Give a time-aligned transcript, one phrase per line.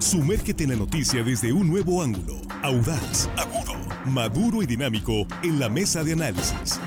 [0.00, 3.74] Sumérgete en la noticia desde un nuevo ángulo, audaz, agudo,
[4.06, 6.80] maduro y dinámico en la mesa de análisis.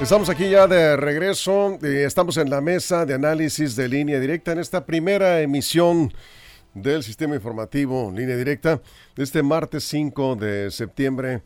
[0.00, 1.78] Estamos aquí ya de regreso.
[1.82, 6.10] Eh, estamos en la mesa de análisis de línea directa en esta primera emisión
[6.72, 8.80] del sistema informativo línea directa
[9.14, 11.42] de este martes 5 de septiembre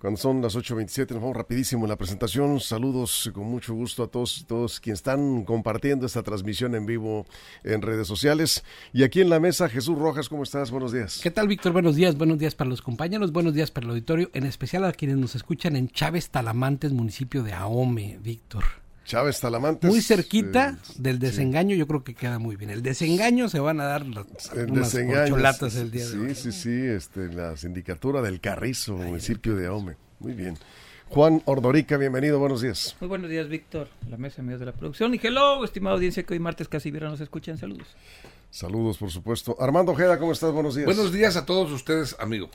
[0.00, 2.58] cuando son las 8.27, nos vamos rapidísimo en la presentación.
[2.58, 7.26] Saludos con mucho gusto a todos, todos quienes están compartiendo esta transmisión en vivo
[7.64, 8.64] en redes sociales.
[8.94, 10.70] Y aquí en la mesa, Jesús Rojas, ¿cómo estás?
[10.70, 11.20] Buenos días.
[11.22, 11.72] ¿Qué tal, Víctor?
[11.72, 12.16] Buenos días.
[12.16, 15.34] Buenos días para los compañeros, buenos días para el auditorio, en especial a quienes nos
[15.34, 18.79] escuchan en Chávez Talamantes, municipio de Ahome, Víctor.
[19.04, 19.90] Chávez Talamantes.
[19.90, 22.70] Muy cerquita eh, del desengaño, yo creo que queda muy bien.
[22.70, 25.06] El desengaño se van a dar las, el unas el
[25.90, 26.34] día de hoy.
[26.34, 29.96] Sí, sí, sí, este, la sindicatura del Carrizo, municipio de Ome.
[30.20, 30.56] Muy bien.
[31.10, 32.96] Juan Ordorica, bienvenido, buenos días.
[33.00, 35.12] Muy buenos días, Víctor, la mesa de de la producción.
[35.12, 37.58] Y hello, estimada audiencia que hoy martes casi vieron nos escuchan.
[37.58, 37.88] Saludos.
[38.50, 39.56] Saludos, por supuesto.
[39.58, 40.52] Armando Ojeda, ¿cómo estás?
[40.52, 40.86] Buenos días.
[40.86, 42.48] Buenos días a todos ustedes, amigo.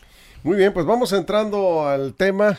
[0.44, 2.58] Muy bien, pues vamos entrando al tema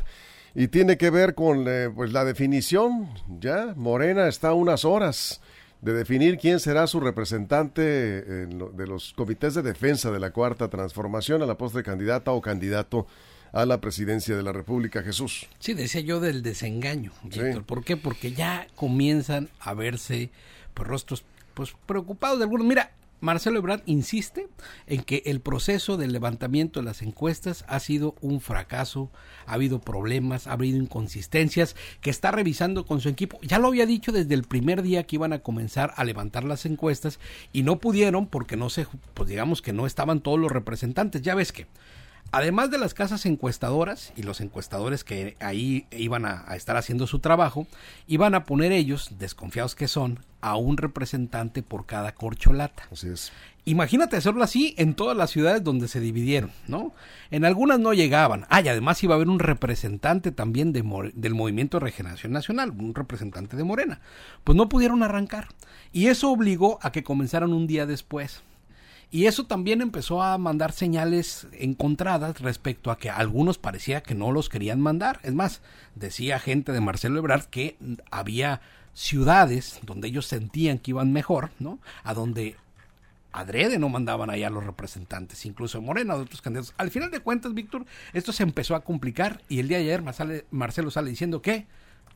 [0.56, 3.10] y tiene que ver con eh, pues la definición.
[3.40, 5.42] Ya, Morena está a unas horas
[5.82, 11.42] de definir quién será su representante de los comités de defensa de la cuarta transformación
[11.42, 13.06] a la postre candidata o candidato
[13.52, 15.46] a la presidencia de la República, Jesús.
[15.58, 17.64] Sí, decía yo del desengaño, Víctor.
[17.64, 17.98] ¿Por qué?
[17.98, 20.30] Porque ya comienzan a verse
[20.72, 22.66] pues, rostros pues preocupados de algunos.
[22.66, 24.48] Mira, Marcelo Ebrard insiste
[24.86, 29.10] en que el proceso del levantamiento de las encuestas ha sido un fracaso,
[29.46, 33.38] ha habido problemas, ha habido inconsistencias, que está revisando con su equipo.
[33.42, 36.66] Ya lo había dicho desde el primer día que iban a comenzar a levantar las
[36.66, 37.18] encuestas
[37.52, 41.22] y no pudieron porque no se, pues digamos que no estaban todos los representantes.
[41.22, 41.66] Ya ves que
[42.32, 47.20] Además de las casas encuestadoras y los encuestadores que ahí iban a, estar haciendo su
[47.20, 47.66] trabajo,
[48.06, 52.84] iban a poner ellos, desconfiados que son, a un representante por cada corcholata.
[52.92, 53.32] Así es.
[53.64, 56.92] Imagínate hacerlo así en todas las ciudades donde se dividieron, ¿no?
[57.32, 58.46] En algunas no llegaban.
[58.48, 60.84] Ah, y además iba a haber un representante también de,
[61.14, 64.00] del Movimiento de Regeneración Nacional, un representante de Morena.
[64.44, 65.48] Pues no pudieron arrancar.
[65.92, 68.42] Y eso obligó a que comenzaran un día después.
[69.10, 74.32] Y eso también empezó a mandar señales encontradas respecto a que algunos parecía que no
[74.32, 75.20] los querían mandar.
[75.22, 75.62] Es más,
[75.94, 77.76] decía gente de Marcelo Ebrard que
[78.10, 78.60] había
[78.94, 81.78] ciudades donde ellos sentían que iban mejor, ¿no?
[82.02, 82.56] A donde
[83.32, 86.74] adrede no mandaban allá los representantes, incluso Morena de otros candidatos.
[86.78, 90.02] Al final de cuentas, Víctor, esto se empezó a complicar y el día de ayer
[90.50, 91.66] Marcelo sale diciendo que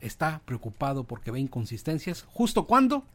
[0.01, 2.25] está preocupado porque ve inconsistencias.
[2.31, 3.05] ¿Justo cuando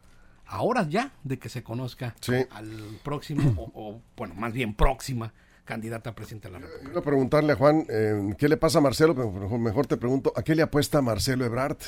[0.46, 2.14] ahora ya de que se conozca
[2.50, 5.32] al próximo, o, bueno, más bien próxima
[5.64, 6.84] candidata a presidente de la República.
[6.84, 9.14] Quiero preguntarle a Juan, eh, ¿qué le pasa a Marcelo?
[9.14, 11.78] Pero mejor te pregunto, ¿a qué le apuesta Marcelo Ebrard?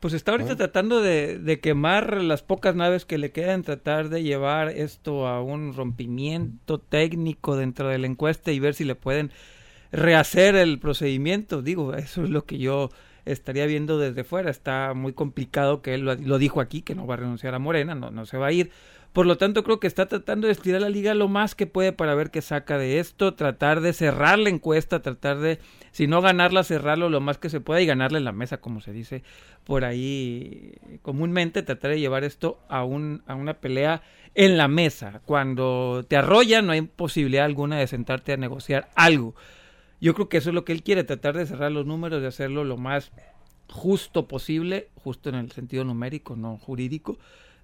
[0.00, 4.22] Pues está ahorita tratando de, de, quemar las pocas naves que le quedan, tratar de
[4.22, 9.30] llevar esto a un rompimiento técnico dentro de la encuesta y ver si le pueden
[9.92, 11.60] rehacer el procedimiento.
[11.60, 12.90] Digo, eso es lo que yo
[13.24, 14.50] estaría viendo desde fuera.
[14.50, 17.94] Está muy complicado que él lo, dijo aquí, que no va a renunciar a Morena,
[17.94, 18.70] no, no se va a ir.
[19.12, 21.92] Por lo tanto, creo que está tratando de estirar la liga lo más que puede
[21.92, 25.58] para ver qué saca de esto, tratar de cerrar la encuesta, tratar de,
[25.90, 28.92] si no ganarla, cerrarlo lo más que se pueda y ganarle la mesa, como se
[28.92, 29.24] dice
[29.64, 34.02] por ahí comúnmente, tratar de llevar esto a, un, a una pelea
[34.34, 35.22] en la mesa.
[35.24, 39.34] Cuando te arrolla, no hay posibilidad alguna de sentarte a negociar algo.
[40.00, 42.28] Yo creo que eso es lo que él quiere, tratar de cerrar los números, de
[42.28, 43.12] hacerlo lo más
[43.68, 47.18] justo posible, justo en el sentido numérico, no jurídico,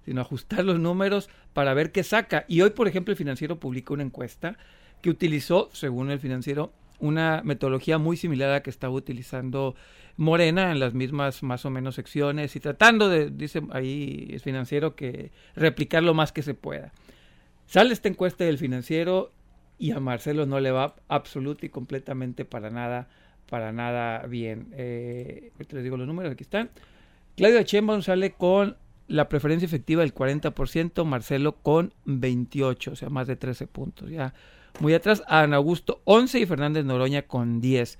[0.05, 2.45] sino ajustar los números para ver qué saca.
[2.47, 4.57] Y hoy, por ejemplo, el financiero publicó una encuesta
[5.01, 9.75] que utilizó, según el financiero, una metodología muy similar a la que estaba utilizando
[10.15, 14.95] Morena en las mismas más o menos secciones y tratando de, dice ahí el financiero,
[14.95, 16.91] que replicar lo más que se pueda.
[17.67, 19.31] Sale esta encuesta del financiero
[19.79, 23.07] y a Marcelo no le va absoluto y completamente para nada,
[23.49, 24.67] para nada bien.
[24.73, 26.69] Eh, les digo los números, aquí están.
[27.35, 28.77] Claudio Sheinbaum sale con
[29.07, 34.09] la preferencia efectiva del 40%, Marcelo con 28, o sea, más de 13 puntos.
[34.09, 34.33] Ya
[34.79, 37.99] muy atrás, Ana Augusto 11 y Fernández Noroña con 10.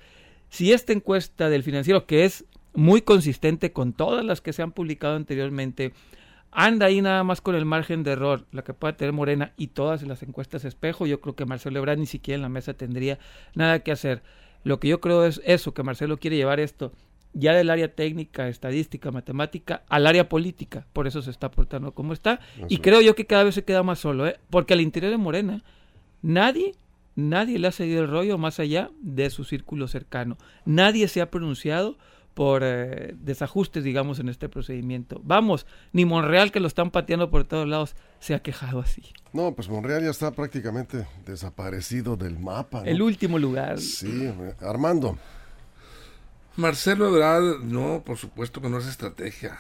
[0.50, 4.72] Si esta encuesta del financiero, que es muy consistente con todas las que se han
[4.72, 5.94] publicado anteriormente,
[6.52, 9.68] anda ahí nada más con el margen de error, la que pueda tener Morena y
[9.68, 13.20] todas las encuestas espejo, yo creo que Marcelo Ebrard ni siquiera en la mesa tendría
[13.54, 14.24] nada que hacer.
[14.64, 16.92] Lo que yo creo es eso, que Marcelo quiere llevar esto
[17.34, 20.88] ya del área técnica, estadística, matemática, al área política.
[20.94, 22.40] Por eso se está portando como está.
[22.68, 24.40] y creo yo que cada vez se queda más solo, ¿eh?
[24.50, 25.64] porque al interior de Morena
[26.22, 26.74] nadie,
[27.16, 30.38] nadie le ha seguido el rollo más allá de su círculo cercano.
[30.66, 31.98] Nadie se ha pronunciado
[32.38, 35.20] por eh, desajustes, digamos, en este procedimiento.
[35.24, 39.02] Vamos, ni Monreal, que lo están pateando por todos lados, se ha quejado así.
[39.34, 42.84] No, pues Monreal ya está prácticamente desaparecido del mapa.
[42.86, 43.80] El último lugar.
[43.80, 44.32] Sí,
[44.62, 45.18] Armando.
[46.58, 49.58] Marcelo Ebrard, no, por supuesto que no es estrategia.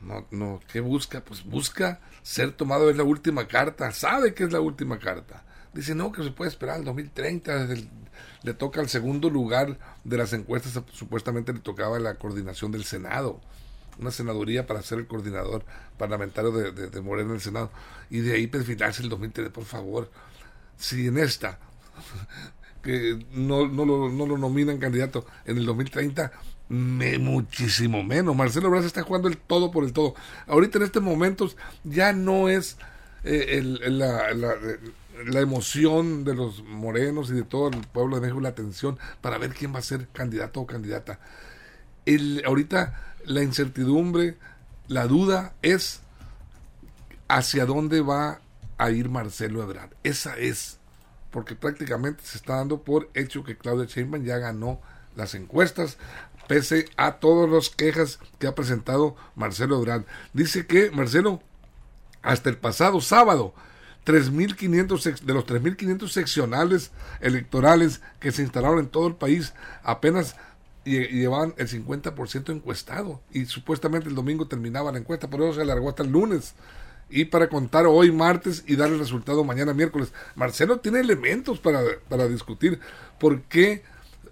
[0.00, 1.22] No, no, ¿qué busca?
[1.22, 5.44] Pues busca ser tomado, es la última carta, sabe que es la última carta.
[5.74, 7.88] Dice, no, que se puede esperar al 2030, desde el
[8.44, 13.40] le toca al segundo lugar de las encuestas, supuestamente le tocaba la coordinación del Senado,
[13.98, 15.64] una senaduría para ser el coordinador
[15.96, 17.70] parlamentario de, de, Morena en el Senado,
[18.10, 20.10] y de ahí perfilarse el 2003, por favor.
[20.76, 21.58] Si en esta,
[22.82, 26.30] que no, no, lo, no lo nominan candidato en el 2030,
[26.68, 28.36] me, muchísimo menos.
[28.36, 30.14] Marcelo Braz está jugando el todo por el todo.
[30.46, 32.76] Ahorita en estos momentos ya no es
[33.22, 34.34] eh, el, la
[35.40, 39.54] emoción de los morenos y de todo el pueblo de México, la atención para ver
[39.54, 41.20] quién va a ser candidato o candidata.
[42.06, 44.36] El, ahorita la incertidumbre,
[44.88, 46.00] la duda es
[47.28, 48.40] hacia dónde va
[48.78, 49.90] a ir Marcelo Ebrard.
[50.02, 50.78] Esa es,
[51.30, 54.80] porque prácticamente se está dando por hecho que Claudia Sheinbaum ya ganó
[55.16, 55.96] las encuestas,
[56.48, 60.04] pese a todas las quejas que ha presentado Marcelo Ebrard.
[60.32, 61.42] Dice que Marcelo,
[62.22, 63.54] hasta el pasado sábado,
[64.04, 66.90] 3.500 de los 3.500 seccionales
[67.20, 70.36] electorales que se instalaron en todo el país apenas
[70.84, 75.88] llevaban el 50% encuestado y supuestamente el domingo terminaba la encuesta, por eso se alargó
[75.88, 76.54] hasta el lunes
[77.08, 80.12] y para contar hoy martes y dar el resultado mañana miércoles.
[80.34, 82.80] Marcelo tiene elementos para, para discutir
[83.18, 83.82] por qué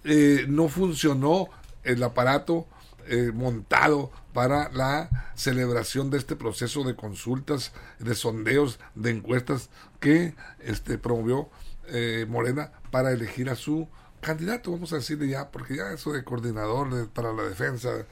[0.04, 1.48] eh, no funcionó
[1.84, 2.66] el aparato
[3.08, 9.70] eh, montado para la celebración de este proceso de consultas, de sondeos, de encuestas
[10.00, 11.48] que este, promovió
[11.88, 13.88] eh, Morena para elegir a su
[14.20, 18.06] candidato, vamos a decirle ya, porque ya eso de coordinador para la defensa,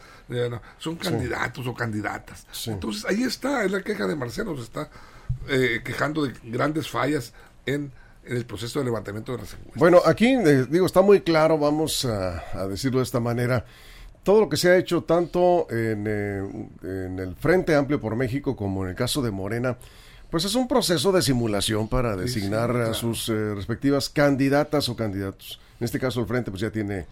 [0.78, 2.46] son candidatos o candidatas.
[2.66, 4.90] Entonces ahí está, es la queja de Marcelo, se está
[5.48, 7.32] eh, quejando de grandes fallas
[7.64, 7.92] en,
[8.24, 9.76] el proceso de levantamiento de las encuestas.
[9.76, 10.36] Bueno, aquí
[10.68, 13.64] digo, está muy claro, vamos a decirlo de esta manera
[14.22, 16.42] todo lo que se ha hecho tanto en, eh,
[16.82, 19.78] en, el Frente Amplio por México como en el caso de Morena,
[20.30, 25.60] pues es un proceso de simulación para designar a sus eh, respectivas candidatas o candidatos.
[25.80, 27.06] En este caso el Frente pues ya tiene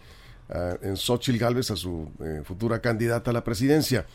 [0.49, 4.05] uh, en Xochitl Galvez a su eh, futura candidata a la presidencia.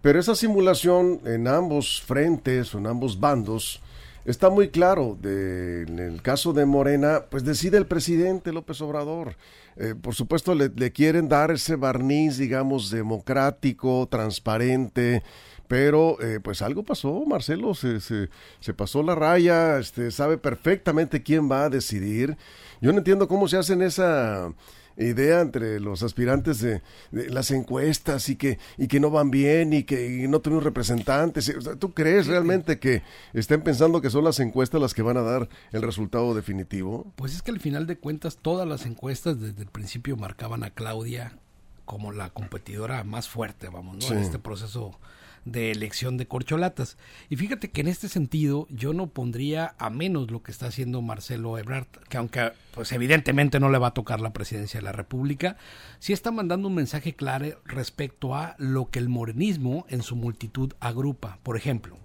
[0.00, 3.80] Pero esa simulación en ambos frentes o en ambos bandos
[4.24, 5.16] está muy claro.
[5.20, 9.36] De, en el caso de Morena, pues decide el presidente López Obrador.
[9.76, 15.22] Eh, por supuesto, le, quieren dar ese barniz, digamos, democrático, transparente,
[15.66, 18.28] pero eh, pues algo pasó, Marcelo, se, se,
[18.60, 22.36] se, pasó la raya, este, sabe perfectamente quién va a decidir.
[22.80, 24.52] Yo no entiendo cómo se hacen esa
[24.96, 29.84] idea entre los aspirantes de, las encuestas y que, y que no van bien y
[29.84, 31.52] que no tenemos representantes.
[31.78, 33.02] ¿Tú crees realmente que
[33.32, 37.12] estén pensando que son las encuestas las que van a dar el resultado definitivo?
[37.16, 40.70] Pues es que al final de cuentas todas las encuestas desde el principio marcaban a
[40.70, 41.38] Claudia
[41.84, 44.16] como la competidora más fuerte, vamos, ¿no?
[44.16, 44.98] En este proceso
[45.44, 46.96] de elección de corcholatas.
[47.28, 51.02] Y fíjate que en este sentido yo no pondría a menos lo que está haciendo
[51.02, 54.92] Marcelo Ebrard, que aunque pues evidentemente no le va a tocar la presidencia de la
[54.92, 55.56] República,
[55.98, 60.72] sí está mandando un mensaje claro respecto a lo que el morenismo en su multitud
[60.80, 61.38] agrupa.
[61.42, 61.98] Por ejemplo,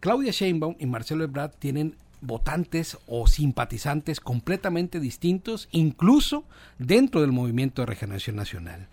[0.00, 6.44] Claudia Sheinbaum y Marcelo Ebrard tienen votantes o simpatizantes completamente distintos, incluso
[6.78, 8.88] dentro del movimiento de regeneración nacional.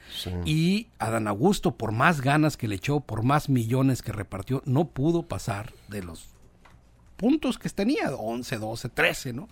[0.46, 4.90] Y Adán Augusto, por más ganas que le echó, por más millones que repartió, no
[4.90, 6.28] pudo pasar de los
[7.18, 9.50] puntos que tenía, 11, 12, 13, ¿no?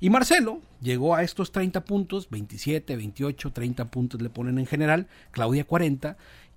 [0.00, 5.06] Y Marcelo llegó a estos 30 puntos, 27, 28, 30 puntos le ponen en general,
[5.30, 6.16] Claudia 40,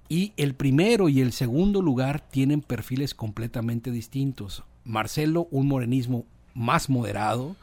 [0.09, 4.63] y el primero y el segundo lugar tienen perfiles completamente distintos.
[4.83, 7.55] Marcelo, un morenismo más moderado,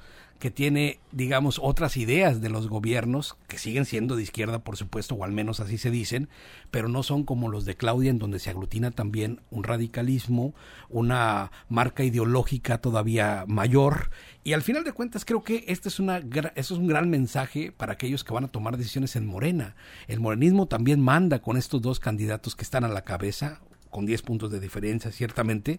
[0.43, 5.15] que tiene, digamos, otras ideas de los gobiernos, que siguen siendo de izquierda, por supuesto,
[5.15, 6.29] o al menos así se dicen,
[6.73, 10.53] pero no son como los de Claudia, en donde se aglutina también un radicalismo,
[10.89, 14.11] una marca ideológica todavía mayor.
[14.43, 16.21] Y al final de cuentas, creo que este es, una,
[16.57, 19.77] es un gran mensaje para aquellos que van a tomar decisiones en Morena.
[20.09, 24.23] El morenismo también manda con estos dos candidatos que están a la cabeza, con 10
[24.23, 25.79] puntos de diferencia, ciertamente,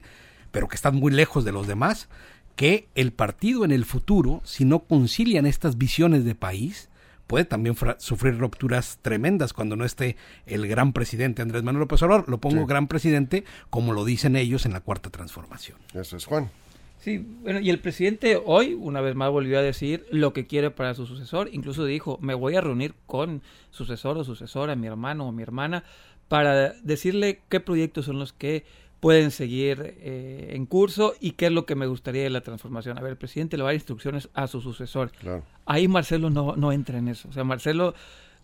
[0.51, 2.08] pero que están muy lejos de los demás
[2.55, 6.89] que el partido en el futuro, si no concilian estas visiones de país,
[7.27, 12.29] puede también sufrir rupturas tremendas cuando no esté el gran presidente Andrés Manuel López Obrador.
[12.29, 15.77] Lo pongo gran presidente como lo dicen ellos en la cuarta transformación.
[15.93, 16.50] Eso es Juan.
[17.00, 20.72] Sí, bueno, y el presidente hoy una vez más volvió a decir lo que quiere
[20.72, 21.50] para su sucesor.
[21.51, 23.41] Incluso dijo, me voy a reunir con
[23.72, 25.83] sucesor o sucesora, mi hermano o mi hermana,
[26.29, 28.63] para decirle qué proyectos son los que
[29.03, 32.98] pueden seguir eh, en curso y qué es lo que me gustaría de la transformación.
[32.98, 35.12] A ver, el presidente le va a dar instrucciones a su sucesor.
[35.12, 35.43] Claro.
[35.65, 37.27] Ahí Marcelo no, no entra en eso.
[37.27, 37.95] O sea, Marcelo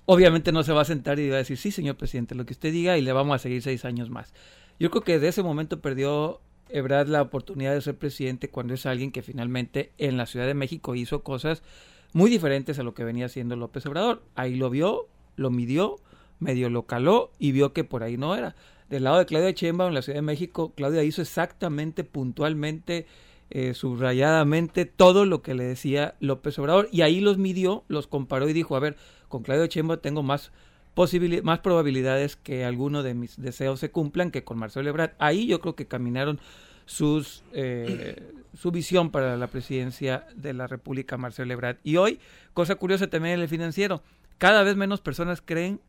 [0.03, 2.51] obviamente no se va a sentar y va a decir, sí, señor presidente, lo que
[2.51, 4.33] usted diga y le vamos a seguir seis años más.
[4.81, 8.85] Yo creo que de ese momento perdió Ebrard la oportunidad de ser presidente cuando es
[8.85, 11.63] alguien que finalmente en la Ciudad de México hizo cosas
[12.11, 14.23] muy diferentes a lo que venía haciendo López Obrador.
[14.35, 16.01] Ahí lo vio, lo midió,
[16.39, 18.57] medio lo caló y vio que por ahí no era.
[18.89, 23.05] Del lado de Claudia Sheinbaum en la Ciudad de México, Claudia hizo exactamente, puntualmente,
[23.51, 28.47] eh, subrayadamente todo lo que le decía López Obrador y ahí los midió, los comparó
[28.49, 28.95] y dijo, a ver,
[29.27, 30.51] con Claudia Sheinbaum tengo más
[31.43, 35.11] más probabilidades que alguno de mis deseos se cumplan que con Marcelo Ebrard.
[35.17, 36.41] Ahí yo creo que caminaron
[36.85, 41.77] sus eh, su visión para la presidencia de la República Marcelo Ebrard.
[41.83, 42.19] Y hoy,
[42.53, 44.03] cosa curiosa también en el financiero,
[44.37, 45.79] cada vez menos personas creen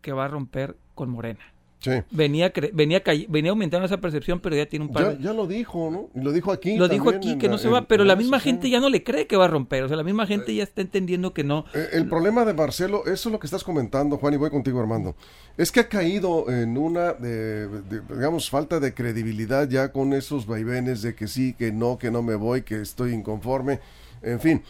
[0.00, 1.52] que va a romper con Morena.
[1.80, 1.92] Sí.
[2.10, 5.90] Venía, venía, venía aumentando esa percepción, pero ya tiene un par ya, ya lo dijo,
[5.92, 6.10] ¿no?
[6.20, 6.76] Lo dijo aquí.
[6.76, 9.28] Lo dijo aquí, que no se va, pero la misma gente ya no le cree
[9.28, 9.84] que va a romper.
[9.84, 11.66] O sea, la misma gente ya está entendiendo que no.
[11.74, 14.80] Eh, el problema de Marcelo, eso es lo que estás comentando, Juan, y voy contigo,
[14.80, 15.14] Armando.
[15.56, 17.68] Es que ha caído en una, de,
[18.08, 22.22] digamos, falta de credibilidad ya con esos vaivenes de que sí, que no, que no
[22.22, 23.78] me voy, que estoy inconforme.
[24.22, 24.62] En fin,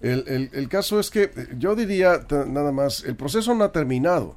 [0.00, 4.36] el, el, el caso es que yo diría nada más, el proceso no ha terminado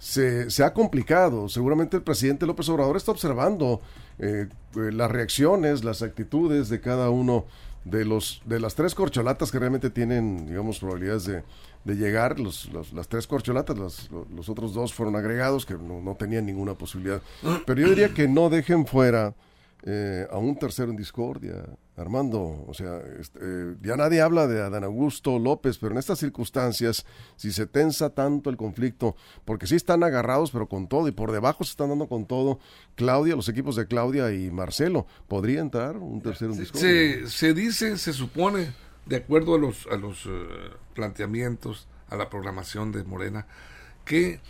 [0.00, 1.48] se, se, ha complicado.
[1.48, 3.80] Seguramente el presidente López Obrador está observando
[4.18, 7.44] eh, eh, las reacciones, las actitudes de cada uno
[7.84, 11.42] de los de las tres corcholatas que realmente tienen, digamos, probabilidades de,
[11.84, 12.40] llegar.
[12.40, 16.74] Los, las tres corcholatas, los, los, otros dos fueron agregados que no, no, tenían ninguna
[16.74, 17.22] posibilidad.
[17.66, 19.34] Pero yo diría que no dejen fuera
[19.82, 21.64] eh, a un tercero en discordia.
[21.96, 26.18] Armando, o sea, este, eh, ya nadie habla de Adán Augusto López, pero en estas
[26.18, 27.04] circunstancias,
[27.36, 31.30] si se tensa tanto el conflicto, porque sí están agarrados, pero con todo, y por
[31.30, 32.58] debajo se están dando con todo,
[32.94, 36.88] Claudia, los equipos de Claudia y Marcelo, ¿podría entrar un tercero en discordia?
[36.88, 38.72] Se, se dice, se supone,
[39.04, 40.30] de acuerdo a los, a los uh,
[40.94, 43.46] planteamientos, a la programación de Morena,
[44.06, 44.40] que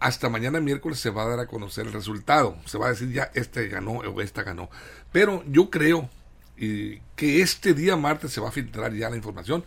[0.00, 2.56] hasta mañana miércoles se va a dar a conocer el resultado.
[2.66, 4.70] Se va a decir ya este ganó o esta ganó.
[5.12, 6.08] Pero yo creo
[6.56, 9.64] que este día martes se va a filtrar ya la información.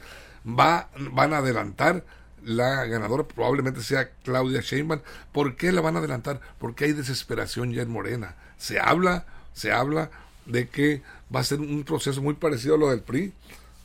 [0.47, 2.03] Va, van a adelantar
[2.43, 5.01] la ganadora, probablemente sea Claudia Sheinbaum.
[5.31, 6.41] ¿Por qué la van a adelantar?
[6.59, 8.35] Porque hay desesperación ya en Morena.
[8.57, 10.09] Se habla, se habla
[10.45, 11.01] de que
[11.33, 13.33] va a ser un proceso muy parecido a lo del PRI.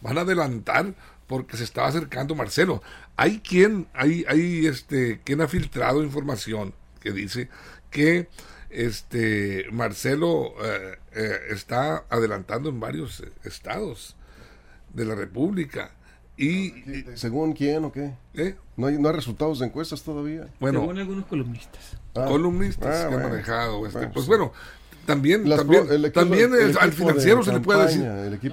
[0.01, 0.95] Van a adelantar
[1.27, 2.83] porque se estaba acercando Marcelo.
[3.17, 7.49] Hay quien, hay, hay este, quien ha filtrado información que dice
[7.91, 8.29] que
[8.69, 14.17] este Marcelo eh, eh, está adelantando en varios estados
[14.93, 15.93] de la República.
[16.37, 16.73] Y,
[17.15, 18.13] ¿Según quién o qué?
[18.35, 18.57] ¿Eh?
[18.77, 20.49] ¿No, hay, ¿No hay resultados de encuestas todavía?
[20.61, 21.97] Bueno, Según algunos columnistas.
[22.15, 23.25] Ah, columnistas ah, que bueno.
[23.25, 23.87] han manejado.
[23.87, 24.29] Este, Bueno, pues sí.
[24.29, 24.53] bueno,
[25.07, 28.03] también, Las también, pro- el equipo- también el el- al financiero se le puede decir.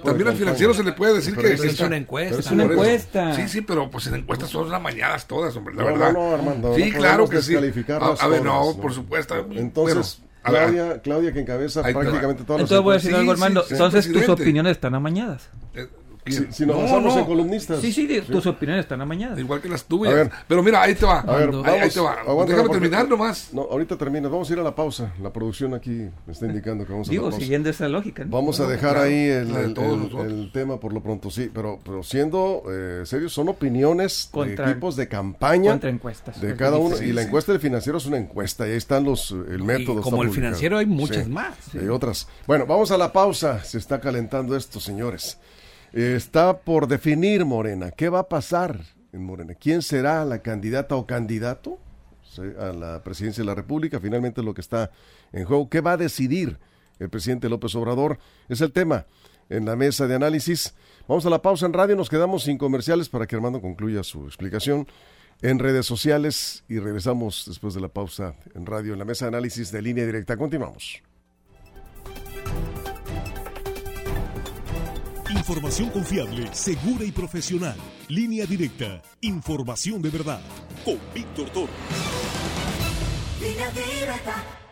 [0.04, 2.40] También de al financiero se le puede decir Pero que es Es una encuesta.
[2.40, 3.36] Es una encuesta.
[3.36, 6.14] Sí, sí, pero pues en encuestas son las mañanas todas, hombre, la No, verdad.
[6.14, 7.56] no, no, Armando, sí, no claro que sí.
[7.56, 8.82] A, a ver, no, todas, ¿no?
[8.82, 9.36] por supuesto.
[9.52, 13.64] Entonces, Bueno, Claudia, Claudia que encabeza prácticamente todas las Entonces voy a decir algo, Armando.
[13.64, 15.50] sí, Entonces tus opiniones están amañadas.
[16.26, 17.82] Si, nos No, basamos no, en columnistas.
[17.82, 19.38] Sí, sí, tus opiniones están amañadas.
[19.40, 20.14] Igual que las tuyas.
[20.14, 20.32] A ver.
[20.48, 21.20] Pero mira, ahí te va.
[21.20, 22.16] A ver, ahí, vamos, ahí te va.
[22.16, 23.50] Déjame porque- terminar nomás.
[23.54, 24.30] No, ahorita termina.
[24.30, 25.14] Vamos a ir a la pausa.
[25.22, 27.44] La producción aquí me está indicando que vamos a Digo, la pausa.
[27.44, 28.24] siguiendo esa lógica.
[28.26, 28.32] ¿no?
[28.32, 32.64] Vamos a dejar claro, ahí el, el- tema por lo pronto, sí, pero, pero siendo
[32.72, 36.40] eh, serios, son opiniones Contra- de equipos de campaña Contra encuestas.
[36.40, 37.02] de cada uno.
[37.02, 40.00] y la encuesta del financiero es una encuesta, y ahí están los, el método.
[40.00, 40.34] Y como el publicado.
[40.34, 41.30] financiero hay muchas Sí.
[41.32, 41.56] más.
[41.80, 42.28] Hay otras.
[42.48, 43.64] Bueno, vamos a la pausa.
[43.64, 45.38] Se está calentando esto, señores.
[45.94, 47.92] Está por definir Morena.
[47.92, 48.80] ¿Qué va a pasar
[49.12, 49.54] en Morena?
[49.54, 51.78] ¿Quién será la candidata o candidato
[52.60, 54.00] a la presidencia de la República?
[54.00, 54.90] Finalmente lo que está
[55.32, 55.70] en juego.
[55.70, 56.58] ¿Qué va a decidir
[56.98, 58.18] el presidente López Obrador?
[58.50, 59.06] Es el tema
[59.50, 60.74] en la mesa de análisis.
[61.08, 61.96] Vamos a la pausa en radio.
[61.96, 64.88] Nos quedamos sin comerciales para que Armando concluya su explicación
[65.44, 69.30] en redes sociales y regresamos después de la pausa en radio en la mesa de
[69.30, 70.38] análisis de línea directa.
[70.38, 71.04] Continuamos.
[75.44, 77.76] Información confiable, segura y profesional.
[78.08, 79.02] Línea directa.
[79.20, 80.40] Información de verdad.
[80.86, 81.74] Con Víctor Toro.
[83.42, 84.63] Línea directa.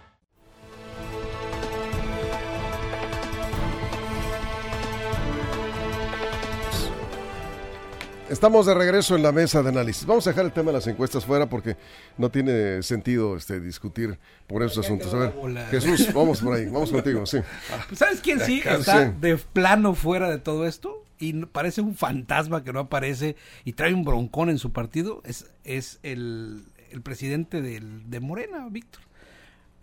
[8.32, 10.06] Estamos de regreso en la mesa de análisis.
[10.06, 11.76] Vamos a dejar el tema de las encuestas fuera porque
[12.18, 15.14] no tiene sentido este discutir por esos asuntos.
[15.14, 15.34] A ver.
[15.70, 17.40] Jesús, vamos por ahí, vamos contigo, sí.
[17.94, 21.04] ¿Sabes quién sí está de plano fuera de todo esto?
[21.20, 23.36] Y parece un fantasma que no aparece
[23.66, 25.22] y trae un broncón en su partido.
[25.26, 29.02] Es, es el, el presidente del- de Morena, Víctor.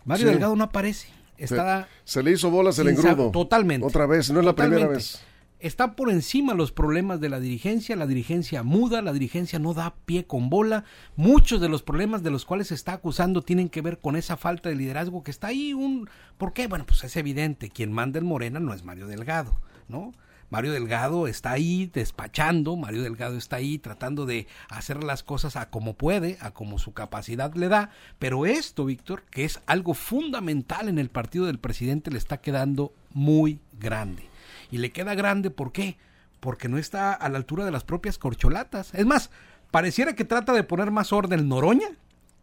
[0.05, 0.31] Mario Sí.
[0.31, 1.07] Delgado no aparece.
[1.37, 3.29] Está Se le hizo bolas el engrudo.
[3.31, 3.85] Totalmente.
[3.85, 5.21] Otra vez, no es la primera vez.
[5.59, 9.93] Está por encima los problemas de la dirigencia, la dirigencia muda, la dirigencia no da
[10.05, 10.85] pie con bola.
[11.17, 14.37] Muchos de los problemas de los cuales se está acusando tienen que ver con esa
[14.37, 15.73] falta de liderazgo que está ahí.
[15.73, 16.09] Un...
[16.37, 16.67] ¿Por qué?
[16.67, 20.13] Bueno, pues es evidente, quien manda en Morena no es Mario Delgado, ¿no?
[20.49, 25.69] Mario Delgado está ahí despachando, Mario Delgado está ahí tratando de hacer las cosas a
[25.69, 30.87] como puede, a como su capacidad le da, pero esto, Víctor, que es algo fundamental
[30.87, 34.28] en el partido del presidente, le está quedando muy grande.
[34.71, 35.97] Y le queda grande, ¿por qué?
[36.39, 38.93] Porque no está a la altura de las propias corcholatas.
[38.93, 39.29] Es más,
[39.71, 41.89] pareciera que trata de poner más orden Noroña,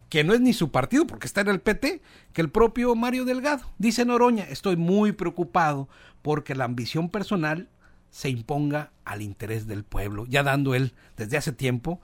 [0.09, 2.01] que no es ni su partido porque está en el PT,
[2.33, 3.65] que el propio Mario Delgado.
[3.77, 5.89] Dice Noroña, estoy muy preocupado
[6.21, 7.69] porque la ambición personal
[8.09, 12.01] se imponga al interés del pueblo, ya dando él desde hace tiempo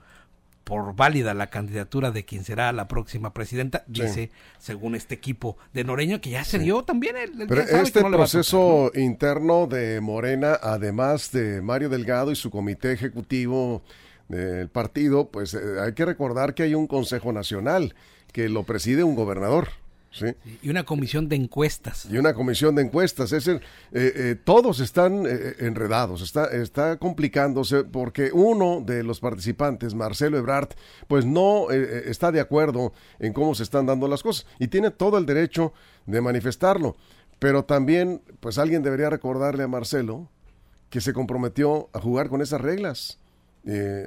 [0.64, 5.84] por válida la candidatura de quien será la próxima presidenta, dice, según este equipo de
[5.84, 7.16] Noreño, que ya se dio también.
[7.16, 12.50] Él Pero este no tocar, proceso interno de Morena, además de Mario Delgado y su
[12.50, 13.82] comité ejecutivo
[14.28, 17.94] del partido, pues eh, hay que recordar que hay un Consejo Nacional
[18.32, 19.68] que lo preside un gobernador.
[20.62, 22.06] Y una comisión de encuestas.
[22.10, 23.32] y una comisión de encuestas.
[23.32, 29.20] Es decir, eh, eh, todos están eh, enredados, está, está complicándose porque uno de los
[29.20, 30.68] participantes, Marcelo Ebrard,
[31.08, 35.18] pues no está de acuerdo en cómo se están dando las cosas y tiene todo
[35.18, 35.72] el derecho
[36.06, 36.96] de manifestarlo.
[37.38, 40.30] Pero también, pues alguien debería recordarle a Marcelo
[40.90, 43.18] que se comprometió a jugar con esas reglas.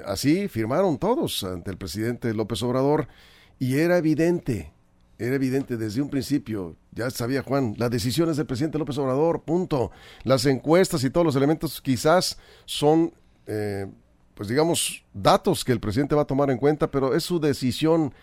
[0.06, 3.08] Así firmaron todos ante el presidente López Obrador
[3.58, 4.72] y era evidente,
[5.18, 9.90] era evidente desde un principio, ya sabía Juan, las decisiones del presidente López Obrador, punto.
[10.22, 13.12] Las encuestas y todos los elementos quizás son,
[13.46, 13.86] eh,
[14.34, 18.14] pues digamos, datos que el presidente va a tomar en cuenta, pero es su decisión.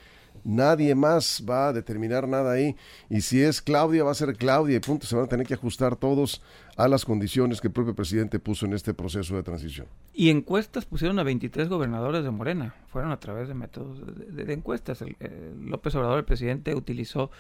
[0.44, 2.76] Nadie más va a determinar nada ahí.
[3.10, 5.08] Y si es Claudia, va a ser Claudia y punto.
[5.08, 6.42] Se van a tener que ajustar todos
[6.78, 9.88] a las condiciones que el propio presidente puso en este proceso de transición.
[10.14, 12.76] Y encuestas pusieron a 23 gobernadores de Morena.
[12.88, 15.02] Fueron a través de métodos de, encuestas.
[15.02, 17.32] El- el López Obrador, el presidente, utilizó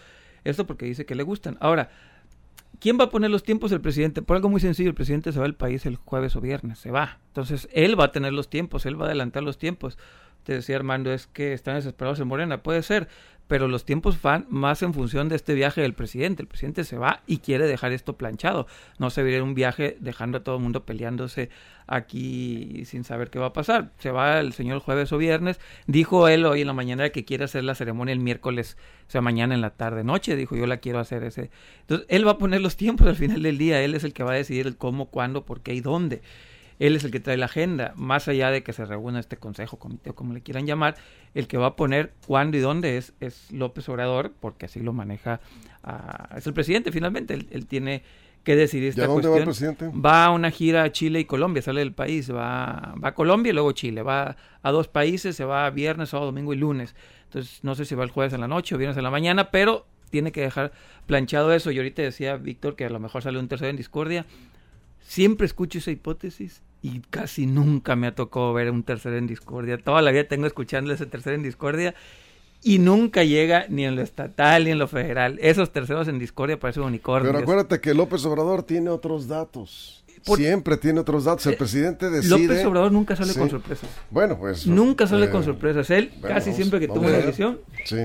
[0.43, 1.57] esto porque dice que le gustan.
[1.59, 1.89] Ahora,
[2.79, 3.71] ¿quién va a poner los tiempos?
[3.71, 4.21] El presidente.
[4.21, 6.79] Por algo muy sencillo, el presidente se va del país el jueves o viernes.
[6.79, 7.19] Se va.
[7.27, 8.85] Entonces, él va a tener los tiempos.
[8.85, 9.97] Él va a adelantar los tiempos.
[10.45, 12.61] Te decía Armando, es que están desesperados en Morena.
[12.63, 13.09] Puede ser.
[13.47, 16.41] Pero los tiempos van más en función de este viaje del presidente.
[16.41, 18.65] El presidente se va y quiere dejar esto planchado.
[18.97, 21.49] No se viene un viaje dejando a todo el mundo peleándose
[21.85, 23.91] aquí sin saber qué va a pasar.
[23.99, 25.59] Se va el señor jueves o viernes.
[25.85, 28.77] Dijo él hoy en la mañana que quiere hacer la ceremonia el miércoles,
[29.07, 30.35] o sea, mañana en la tarde, noche.
[30.35, 31.51] Dijo, yo la quiero hacer ese.
[31.81, 33.79] Entonces, él va a poner los tiempos al final del día.
[33.83, 36.23] Él es el que va a decidir el cómo, cuándo, por qué y dónde.
[36.79, 39.77] Él es el que trae la agenda, más allá de que se reúna este consejo,
[39.77, 40.95] comité o como le quieran llamar,
[41.33, 44.93] el que va a poner cuándo y dónde es, es López Obrador, porque así lo
[44.93, 45.39] maneja,
[45.83, 48.03] ah, es el presidente finalmente, él, él tiene
[48.43, 49.75] que decidir ¿Y esta a dónde va el cuestión.
[49.75, 49.99] presidente?
[49.99, 53.49] Va a una gira a Chile y Colombia, sale del país, va, va a Colombia
[53.49, 56.95] y luego Chile, va a dos países, se va viernes, sábado, domingo y lunes.
[57.25, 59.49] Entonces, no sé si va el jueves en la noche o viernes en la mañana,
[59.49, 60.71] pero tiene que dejar
[61.07, 61.71] planchado eso.
[61.71, 64.25] Y ahorita decía Víctor que a lo mejor sale un tercero en discordia.
[65.07, 69.77] Siempre escucho esa hipótesis y casi nunca me ha tocado ver un tercero en discordia.
[69.77, 71.93] Toda la vida tengo escuchando ese tercero en discordia
[72.63, 75.37] y nunca llega ni en lo estatal ni en lo federal.
[75.41, 77.31] Esos terceros en discordia parecen unicornios.
[77.33, 80.03] Pero acuérdate que López Obrador tiene otros datos.
[80.25, 81.45] Por- Siempre tiene otros datos.
[81.45, 82.29] El presidente decide.
[82.47, 83.39] López Obrador nunca sale Sí.
[83.39, 83.89] con sorpresas.
[84.09, 84.65] Bueno, pues.
[84.65, 85.87] Nunca sale eh, con sorpresas.
[85.91, 87.59] Él bueno, casi vamos- siempre que toma una decisión.
[87.83, 87.97] Sí.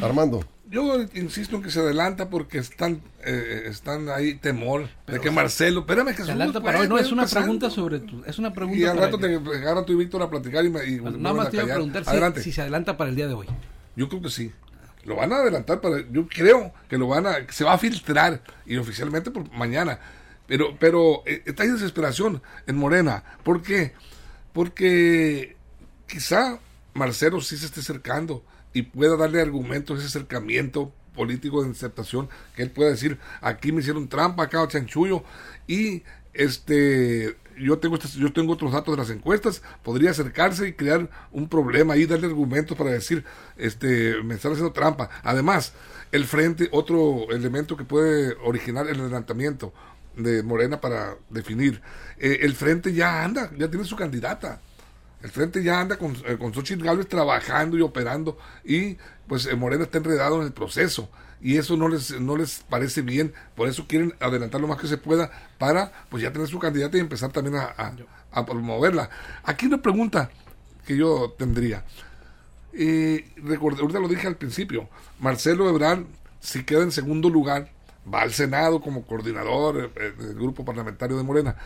[0.00, 0.44] Armando.
[0.70, 5.80] Yo insisto en que se adelanta porque están, eh, están ahí temor de que Marcelo,
[5.80, 6.88] espérame que Se adelanta pues, para hoy.
[6.88, 8.22] No, es una pregunta sobre tu.
[8.24, 10.84] Es una pregunta Y al rato te agarran tú y Víctor a platicar y, me,
[10.84, 11.90] y Bueno, Nada más te iba a callar.
[11.90, 13.48] preguntar si, si se adelanta para el día de hoy.
[13.96, 14.52] Yo creo que sí.
[15.04, 16.04] Lo van a adelantar para.
[16.12, 17.46] Yo creo que lo van a.
[17.46, 19.98] que se va a filtrar y oficialmente por mañana.
[20.46, 23.24] Pero, pero eh, está en desesperación en Morena.
[23.42, 23.92] ¿Por qué?
[24.52, 25.56] Porque
[26.06, 26.60] quizá
[26.94, 32.62] Marcelo sí se esté acercando y pueda darle argumentos ese acercamiento político de aceptación que
[32.62, 35.24] él pueda decir aquí me hicieron trampa acá chanchullo
[35.66, 36.02] y
[36.34, 41.10] este yo tengo estas- yo tengo otros datos de las encuestas podría acercarse y crear
[41.32, 43.24] un problema y darle argumentos para decir
[43.58, 45.10] este me están haciendo trampa.
[45.22, 45.74] Además
[46.12, 49.72] el frente otro elemento que puede originar el adelantamiento
[50.16, 51.82] de Morena para definir
[52.18, 54.60] eh, el frente ya anda ya tiene su candidata
[55.22, 59.54] el frente ya anda con, eh, con Xochitl Gálvez trabajando y operando y pues eh,
[59.56, 61.10] Morena está enredado en el proceso
[61.42, 64.86] y eso no les no les parece bien, por eso quieren adelantar lo más que
[64.86, 67.94] se pueda para pues ya tener su candidata y empezar también a, a-
[68.32, 69.10] a promoverla.
[69.44, 70.30] Aquí una pregunta
[70.86, 71.84] que yo tendría.
[72.72, 76.04] Y recordé, ahorita lo dije al principio, Marcelo Ebrard,
[76.40, 77.70] si queda en segundo lugar,
[78.12, 81.56] va al Senado como coordinador eh, del grupo parlamentario de Morena,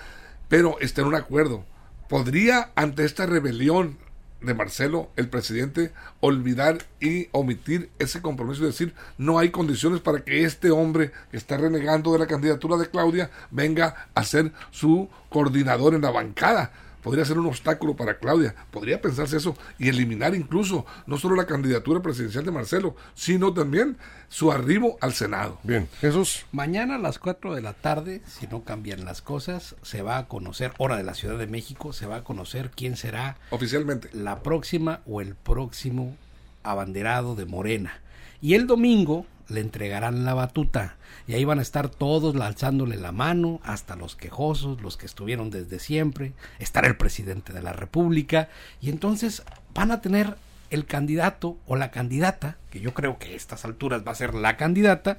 [0.49, 1.65] pero está en un acuerdo.
[2.09, 3.99] ¿Podría, ante esta rebelión
[4.45, 10.23] de Marcelo, el presidente, olvidar y omitir ese compromiso y decir no hay condiciones para
[10.23, 15.09] que este hombre que está renegando de la candidatura de Claudia venga a ser su
[15.31, 16.73] coordinador en la bancada?
[17.05, 18.57] Podría ser un obstáculo para Claudia.
[18.73, 23.97] Podría pensarse eso y eliminar incluso no solo la candidatura presidencial de Marcelo, sino también
[24.29, 25.61] su arribo al Senado.
[25.63, 26.47] Bien, Jesús.
[26.51, 30.27] Mañana a las 4 de la tarde, si no cambian las cosas, se va a
[30.27, 34.09] conocer, hora de la Ciudad de México, se va a conocer quién será Oficialmente.
[34.13, 36.17] la próxima o el próximo
[36.63, 38.01] abanderado de Morena.
[38.45, 40.97] Y el domingo le entregarán la batuta.
[41.27, 45.49] Y ahí van a estar todos alzándole la mano, hasta los quejosos, los que estuvieron
[45.49, 48.51] desde siempre, estará el presidente de la República.
[48.83, 50.37] Y entonces van a tener
[50.69, 54.35] el candidato o la candidata, que yo creo que a estas alturas va a ser
[54.35, 55.17] la candidata,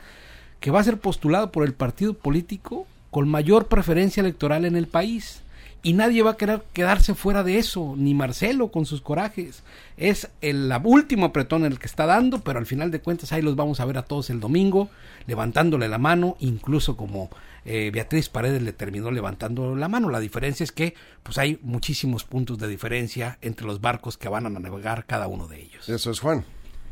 [0.59, 4.85] que va a ser postulado por el partido político con mayor preferencia electoral en el
[4.85, 5.41] país
[5.85, 9.61] y nadie va a querer quedarse fuera de eso, ni Marcelo con sus corajes.
[9.97, 13.55] Es el último apretón el que está dando, pero al final de cuentas ahí los
[13.55, 14.89] vamos a ver a todos el domingo,
[15.27, 17.29] levantándole la mano, incluso como
[17.65, 20.09] eh, Beatriz Paredes le terminó levantando la mano.
[20.09, 24.47] La diferencia es que pues hay muchísimos puntos de diferencia entre los barcos que van
[24.47, 25.87] a navegar cada uno de ellos.
[25.87, 26.45] Eso es Juan.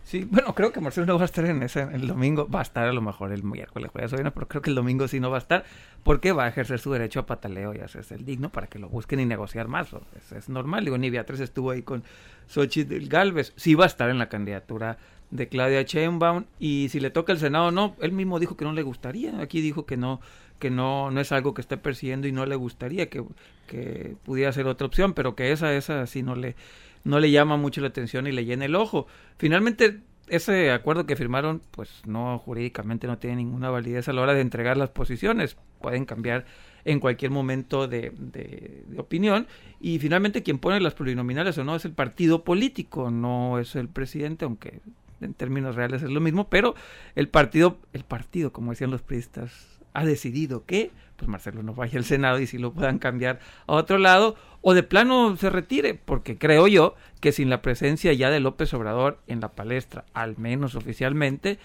[0.03, 2.63] Sí, bueno, creo que Marcelo no va a estar en ese, el domingo, va a
[2.63, 5.19] estar a lo mejor el miércoles, jueves o viernes, pero creo que el domingo sí
[5.19, 5.63] no va a estar,
[6.03, 8.89] porque va a ejercer su derecho a pataleo y hacerse el digno para que lo
[8.89, 9.87] busquen y negociar más.
[10.17, 12.03] Es, es normal, digo, ni Beatriz estuvo ahí con
[12.47, 14.97] Xochitl Galvez, sí va a estar en la candidatura
[15.31, 18.73] de Claudia Sheinbaum, y si le toca el Senado no, él mismo dijo que no
[18.73, 20.19] le gustaría, aquí dijo que no
[20.59, 23.23] que no, no es algo que esté persiguiendo y no le gustaría, que,
[23.67, 26.55] que pudiera ser otra opción, pero que esa, esa sí no le,
[27.03, 29.07] no le llama mucho la atención y le llena el ojo.
[29.37, 34.33] Finalmente, ese acuerdo que firmaron, pues no jurídicamente no tiene ninguna validez a la hora
[34.33, 35.57] de entregar las posiciones.
[35.81, 36.45] Pueden cambiar
[36.85, 39.47] en cualquier momento de, de- opinión.
[39.81, 43.89] Y finalmente quien pone las plurinominales o no es el partido político, no es el
[43.89, 44.79] presidente, aunque
[45.21, 46.75] en términos reales es lo mismo, pero
[47.15, 51.99] el partido, el partido, como decían los priistas, ha decidido que pues Marcelo no vaya
[51.99, 55.93] al Senado y si lo puedan cambiar a otro lado o de plano se retire,
[55.93, 60.37] porque creo yo que sin la presencia ya de López Obrador en la palestra, al
[60.37, 61.59] menos oficialmente,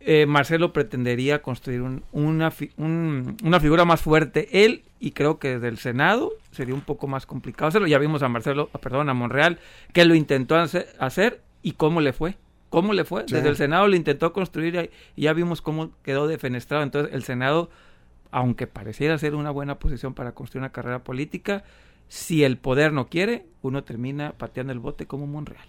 [0.00, 5.38] eh, Marcelo pretendería construir un- una, fi- un- una figura más fuerte él y creo
[5.38, 7.86] que desde el Senado sería un poco más complicado hacerlo.
[7.86, 9.58] Ya vimos a Marcelo, ah, perdón, a Monreal
[9.94, 12.36] que lo intentó hace- hacer y cómo le fue.
[12.74, 13.24] ¿Cómo le fue?
[13.28, 13.34] Sí.
[13.34, 16.82] Desde el Senado lo intentó construir y ya vimos cómo quedó defenestrado.
[16.82, 17.70] Entonces el Senado,
[18.30, 21.62] aunque pareciera ser una buena posición para construir una carrera política,
[22.08, 25.64] si el poder no quiere, uno termina pateando el bote como Monreal.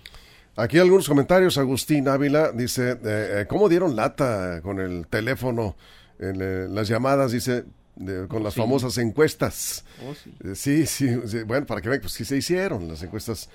[0.58, 1.58] Aquí algunos comentarios.
[1.58, 5.76] Agustín Ávila dice, eh, eh, ¿cómo dieron lata con el teléfono
[6.18, 7.32] en eh, las llamadas?
[7.34, 7.66] Dice,
[7.96, 8.60] de- con las Sí.
[8.62, 9.86] famosas encuestas.
[10.08, 10.34] Oh, sí.
[10.44, 13.50] Eh, sí, sí, sí, bueno, para que vean, pues sí se hicieron las encuestas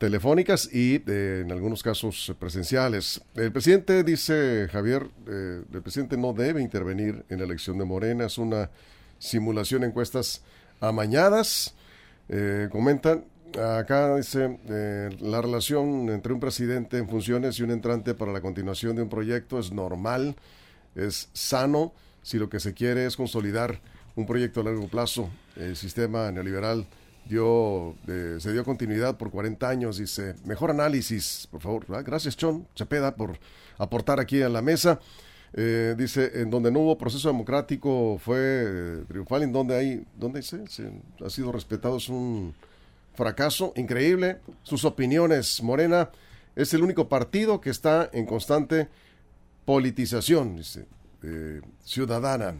[0.00, 3.20] telefónicas y eh, en algunos casos eh, presenciales.
[3.34, 8.24] El presidente dice, Javier, eh, el presidente no debe intervenir en la elección de Morena,
[8.24, 8.70] es una
[9.18, 10.42] simulación de encuestas
[10.80, 11.74] amañadas.
[12.30, 13.26] Eh, comentan,
[13.62, 14.58] acá dice,
[15.20, 19.10] la relación entre un presidente en funciones y un entrante para la continuación de un
[19.10, 20.34] proyecto es normal,
[20.94, 23.82] es sano, si lo que se quiere es consolidar
[24.16, 25.28] un proyecto a largo plazo.
[25.56, 26.86] El sistema neoliberal
[27.28, 31.86] dio, eh, se dio continuidad por 40 años, dice, mejor análisis, por favor.
[32.04, 33.38] Gracias, Chon Cepeda, por
[33.78, 35.00] aportar aquí a la mesa.
[35.52, 40.42] Eh, dice, en donde no hubo proceso democrático fue eh, triunfal, en donde hay, donde
[40.42, 40.92] se, se-
[41.24, 42.54] ha sido respetado, es un
[43.14, 44.38] fracaso increíble.
[44.62, 46.10] Sus opiniones, Morena
[46.54, 48.88] es el único partido que está en constante
[49.64, 50.86] politización, dice,
[51.84, 52.54] ciudadana.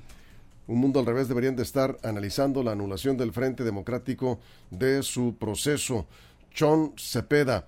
[0.70, 4.38] Un mundo al revés deberían de estar analizando la anulación del Frente Democrático
[4.70, 6.06] de su proceso.
[6.54, 7.66] Chon Cepeda,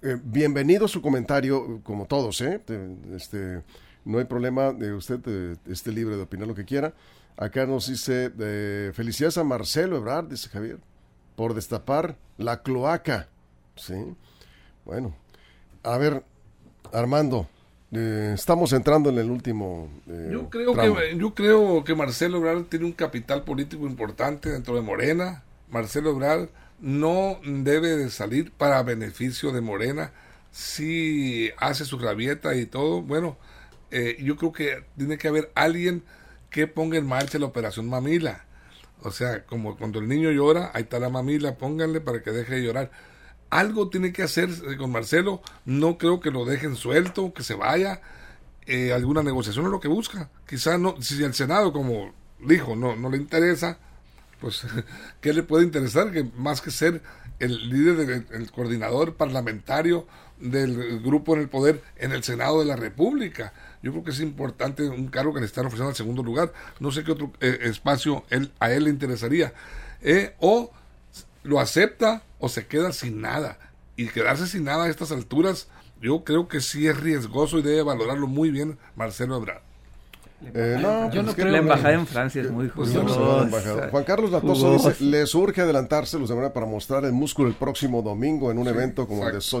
[0.00, 2.60] eh, bienvenido a su comentario, como todos, ¿eh?
[2.64, 3.64] Te- Este,
[4.04, 6.94] no hay problema, de usted eh, esté libre de opinar lo que quiera.
[7.36, 10.78] Acá nos dice, eh, felicidades a Marcelo Ebrard, dice Javier,
[11.34, 13.30] por destapar la cloaca.
[13.74, 13.94] Sí,
[14.84, 15.12] bueno.
[15.82, 16.22] A ver,
[16.92, 17.48] Armando,
[17.96, 19.88] eh, estamos entrando en el último.
[20.08, 20.96] eh, Yo creo, tramo.
[20.96, 25.42] que, yo creo que Marcelo Ebrard tiene un capital político importante dentro de Morena.
[25.70, 26.48] Marcelo Ebrard
[26.80, 30.12] no debe de salir para beneficio de Morena.
[30.50, 33.36] Si hace su rabieta y todo, bueno,
[33.90, 36.02] eh, yo creo que tiene que haber alguien
[36.50, 38.44] que ponga en marcha la operación Mamila.
[39.02, 42.54] O sea, como cuando el niño llora, ahí está la mamila, pónganle para que deje
[42.54, 42.90] de llorar.
[43.58, 45.40] Algo tiene que hacer con Marcelo.
[45.64, 48.00] No creo que lo dejen suelto, que se vaya.
[48.66, 50.28] Eh, alguna negociación es lo que busca.
[50.48, 53.78] Quizá no, si el Senado, como dijo, no, no le interesa,
[54.40, 54.66] pues,
[55.20, 56.10] ¿qué le puede interesar?
[56.10, 57.00] Que más que ser
[57.38, 60.06] el líder, del- el coordinador parlamentario
[60.40, 63.52] del grupo en el poder en el Senado de la República.
[63.82, 66.52] Yo creo que es importante un cargo que le están ofreciendo al segundo lugar.
[66.80, 68.24] No sé qué otro eh, espacio
[68.58, 69.52] a él le interesaría.
[70.00, 70.72] Eh, o
[71.44, 73.58] lo acepta o se queda sin nada.
[73.96, 75.68] Y quedarse sin nada a estas alturas,
[76.02, 79.62] yo creo que sí es riesgoso y debe valorarlo muy bien Marcelo Ebrard.
[80.52, 82.68] Eh, no, Yo pues no es que creo- La no- embajada en Francia es muy
[82.68, 83.88] Pues yo no jugosa.
[83.90, 87.54] Juan Carlos Latoso dice, les urge adelantarse los de manera para mostrar el músculo el
[87.54, 89.56] próximo domingo en un evento como el de exacto.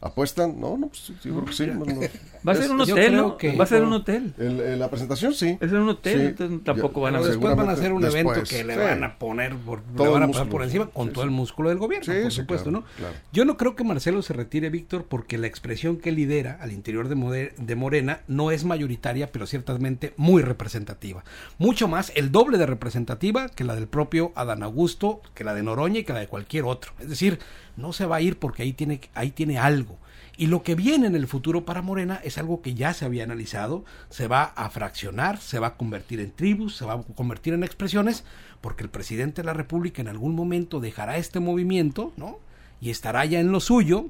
[0.00, 0.60] ¿Apuestan?
[0.60, 1.66] No, no, pues sí, creo que sí.
[1.66, 2.00] no, no.
[2.46, 3.36] Va a ser un hotel, creo ¿no?
[3.36, 4.32] que- Va a ser un hotel.
[4.38, 5.58] El- el- la presentación sí.
[5.60, 6.26] Es en un hotel, Sí.
[6.26, 7.32] entonces tampoco Ya- van a no, ver.
[7.32, 8.78] Después van a hacer un después, evento que le sí.
[8.80, 11.30] van a poner por, Todo le van a pasar por encima con sí, todo el
[11.30, 12.94] músculo del gobierno, Sí, por sí, supuesto, claro, ¿no?
[12.96, 13.14] claro.
[13.32, 17.08] Yo no creo que Marcelo se retire, Víctor, porque la expresión que lidera al interior
[17.08, 21.24] de Morena no es mayoritaria, pero ciertamente muy representativa.
[21.58, 25.62] Mucho más, el doble de representativa que la del propio Adán Augusto, que la de
[25.64, 26.92] Noroña y que la de cualquier otro.
[27.00, 27.38] Es decir,
[27.76, 29.87] no se va a ir porque ahí tiene, ahí tiene algo.
[30.36, 33.24] Y lo que viene en el futuro para Morena es algo que ya se había
[33.24, 37.54] analizado, se va a fraccionar, se va a convertir en tribus, se va a convertir
[37.54, 38.24] en expresiones,
[38.60, 42.38] porque el presidente de la República en algún momento dejará este movimiento, ¿no?
[42.80, 44.06] Y estará ya en lo suyo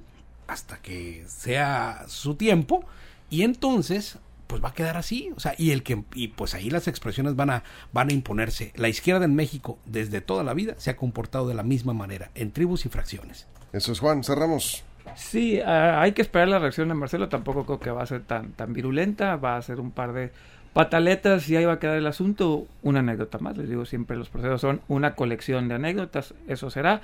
[0.46, 2.84] hasta que sea su tiempo
[3.30, 6.70] y entonces pues va a quedar así, o sea, y el que y pues ahí
[6.70, 8.72] las expresiones van a van a imponerse.
[8.76, 12.30] La izquierda en México desde toda la vida se ha comportado de la misma manera,
[12.34, 13.46] en tribus y fracciones.
[13.72, 14.82] Eso es Juan, cerramos.
[15.14, 17.28] Sí, ah, hay que esperar la reacción de Marcelo.
[17.28, 19.36] Tampoco creo que va a ser tan, tan virulenta.
[19.36, 20.30] Va a ser un par de
[20.72, 22.66] pataletas y ahí va a quedar el asunto.
[22.82, 23.56] Una anécdota más.
[23.56, 26.34] Les digo siempre, los procesos son una colección de anécdotas.
[26.46, 27.00] Eso será.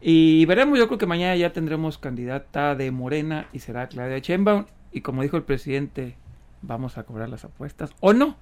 [0.00, 4.66] Y veremos, yo creo que mañana ya tendremos candidata de Morena y será Claudia Sheinbaum.
[4.92, 6.16] Y como dijo el presidente,
[6.62, 8.36] vamos a cobrar las apuestas o no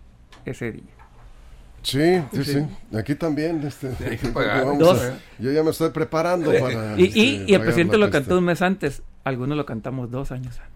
[0.44, 1.03] ese día.
[1.84, 2.66] Sí, sí, sí.
[2.96, 3.62] Aquí también.
[3.64, 4.64] Este, hay que pagar.
[4.64, 5.00] vamos Dos.
[5.00, 6.98] a- yo ya me estoy preparando para.
[6.98, 9.02] Y, y- este, y el pagar presidente lo cantó un mes antes.
[9.22, 10.74] Algunos lo cantamos dos años antes.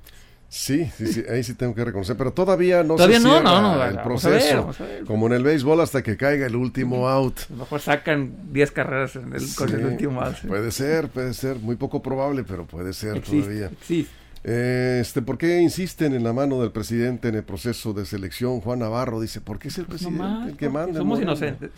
[0.51, 3.45] Sí, sí, sí, ahí sí tengo que reconocer, pero todavía no Todavía se no, cierra
[3.51, 5.05] no, no, el vamos a ver, proceso, vamos a ver.
[5.05, 7.41] como en el béisbol hasta que caiga el último out.
[7.41, 10.37] A lo mejor sacan 10 carreras en el, con el Sí, último out.
[10.47, 13.67] Puede ser, puede ser, muy poco probable, pero puede ser Existe, todavía.
[13.67, 14.11] existe.
[14.51, 18.61] Eh, Este, ¿Por qué insisten en la mano del presidente en el proceso de selección?
[18.61, 20.99] Juan Navarro dice, ¿por qué es el Pues presidente el que manda?
[20.99, 21.71] Somos inocentes.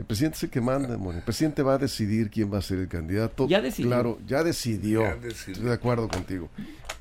[0.00, 1.14] El presidente es el que manda, amor.
[1.14, 3.46] El presidente va a decidir quién va a ser el candidato.
[3.46, 3.90] Ya decidió.
[3.90, 5.02] Claro, ya decidió.
[5.02, 5.52] Ya decidió.
[5.52, 6.48] Estoy de acuerdo contigo.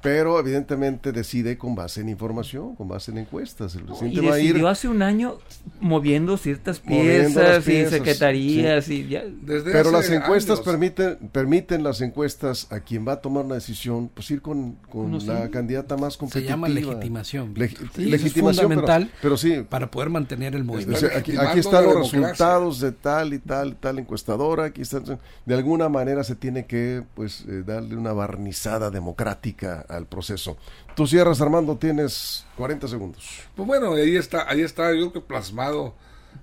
[0.02, 3.76] Pero evidentemente decide con base en información, con base en encuestas.
[3.76, 4.48] El Y presidente va a ir.
[4.48, 5.40] decidió hace un año
[5.82, 9.24] moviendo ciertas piezas, y secretarías y ya.
[9.26, 10.66] Desde Pero las encuestas años.
[10.66, 15.20] permiten, permiten las encuestas a quien va a tomar una decisión, pues ir con, con
[15.20, 15.28] sí.
[15.28, 16.52] la candidata más Se competitiva.
[16.52, 17.54] llama legitimación.
[17.58, 21.08] Sí, es legitimación, pero- fundamental pero sí, para poder mantener el O movimiento.
[21.08, 24.66] sea, aquí, aquí están los resultados de tal y tal y tal encuestadora.
[24.66, 30.06] Aquí están, de alguna manera se tiene que pues eh, darle una barnizada democrática al
[30.06, 30.58] proceso.
[30.96, 33.42] Tú cierras, Armando, tienes 40 segundos.
[33.56, 35.94] Pues bueno, ahí está, ahí está, yo creo que plasmado,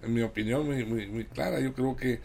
[0.03, 1.61] en mi opinión, muy, muy, muy clara.
[1.61, 2.21] Yo creo que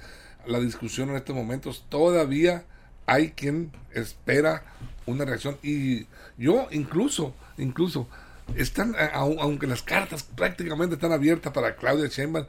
[0.45, 2.63] la discusión en estos momentos todavía
[3.05, 4.63] hay quien espera
[5.05, 5.57] una reacción.
[5.61, 6.07] Y
[6.37, 8.07] yo incluso, incluso,
[8.55, 12.45] están, aunque las cartas prácticamente están abiertas para Claudia Sheinbaum,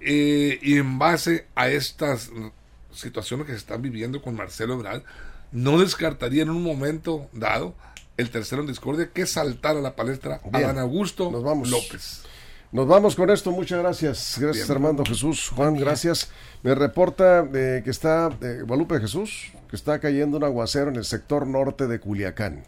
[0.00, 2.30] eh, y en base a estas
[2.92, 5.02] situaciones que se están viviendo con Marcelo Ebrard,
[5.52, 7.74] no descartaría en un momento dado
[8.16, 10.64] el tercero en discordia que saltar a la palestra Bien.
[10.64, 11.68] Adán Augusto Nos vamos.
[11.70, 12.22] López.
[12.72, 14.36] Nos vamos con esto, muchas gracias.
[14.38, 14.76] Gracias Bien.
[14.76, 15.48] Armando Jesús.
[15.48, 16.30] Juan, gracias.
[16.62, 21.04] Me reporta eh, que está, eh, Guadalupe Jesús, que está cayendo un aguacero en el
[21.04, 22.62] sector norte de Culiacán.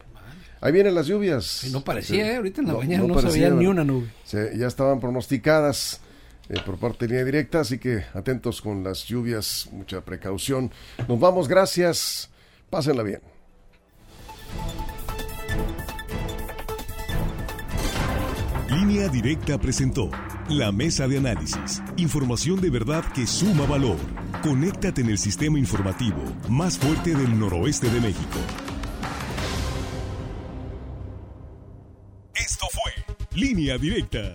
[0.61, 1.65] Ahí vienen las lluvias.
[1.73, 2.31] No parecía, Sí.
[2.31, 2.37] ¿eh?
[2.37, 4.09] ahorita en la No- mañana no no, parecía, sabía ni una nube.
[4.57, 6.01] Ya estaban pronosticadas
[6.53, 10.71] eh, por parte de línea directa, así que atentos con las lluvias, mucha precaución.
[11.09, 12.31] Nos vamos, gracias.
[12.69, 13.21] Pásenla bien.
[18.69, 20.11] Línea Directa presentó
[20.51, 21.83] la mesa de análisis.
[21.97, 23.97] Información de verdad que suma valor.
[24.43, 28.39] Conéctate en el sistema informativo más fuerte del noroeste de México.
[32.35, 34.35] Esto fue Línea Directa.